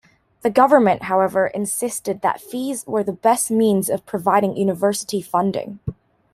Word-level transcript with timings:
The 0.41 0.49
government, 0.49 1.03
however, 1.03 1.45
insisted 1.45 2.21
that 2.21 2.41
fees 2.41 2.83
were 2.87 3.03
the 3.03 3.13
best 3.13 3.51
means 3.51 3.87
of 3.87 4.03
providing 4.07 4.57
university 4.57 5.21
funding. 5.21 5.77